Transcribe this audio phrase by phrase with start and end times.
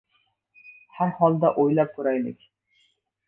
[0.99, 2.49] Har holda, o‘ylab ko‘raylik…